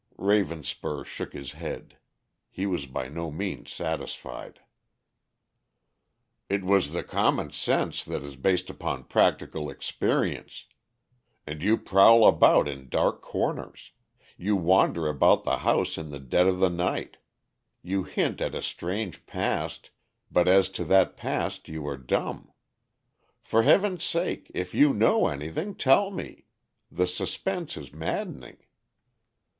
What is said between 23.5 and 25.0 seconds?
Heaven's sake, if you